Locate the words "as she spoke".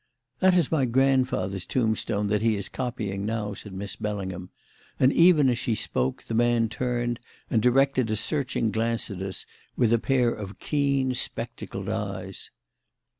5.47-6.23